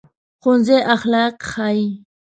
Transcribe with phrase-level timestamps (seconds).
[0.43, 1.87] ښوونځی اخلاق ښيي